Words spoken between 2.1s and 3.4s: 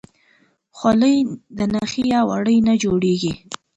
یا وړۍ نه جوړیږي.